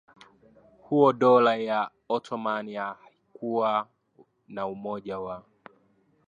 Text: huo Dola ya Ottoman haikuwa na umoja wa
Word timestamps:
huo 0.81 1.13
Dola 1.13 1.55
ya 1.57 1.91
Ottoman 2.09 2.75
haikuwa 2.75 3.87
na 4.47 4.67
umoja 4.67 5.19
wa 5.19 5.43